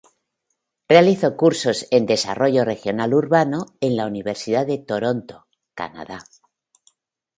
[0.89, 6.23] Realizó cursos en Desarrollo Regional Urbano en la Universidad de Toronto, Canadá.